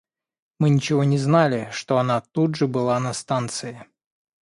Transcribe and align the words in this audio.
Мы 0.57 0.71
ничего 0.71 1.03
не 1.03 1.19
знали, 1.19 1.69
что 1.71 1.99
она 1.99 2.21
тут 2.21 2.55
же 2.55 2.65
была 2.67 2.99
на 2.99 3.13
станции. 3.13 3.85